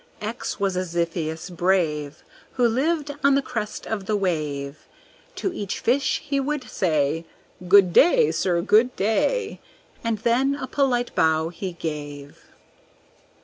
[0.23, 4.87] X was a Xiphias brave, Who lived on the crest of the wave.
[5.35, 7.23] To each fish he would say,
[7.67, 9.59] "Good day, sir, good day!"
[10.03, 12.45] And then a polite bow he gave.